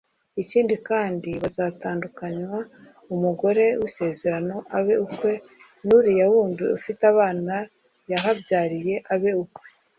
Ikindi 0.41 0.75
kandi 0.89 1.29
bazatandukanywa 1.43 2.59
umugore 3.13 3.65
w’isezerano 3.79 4.55
abe 4.77 4.95
ukwe 5.05 5.31
n’uriya 5.85 6.25
wundi 6.31 6.61
ufite 6.77 7.01
abana 7.13 7.55
yahabyariye 8.11 8.95
abe 9.15 9.31
ukwe 9.43 9.67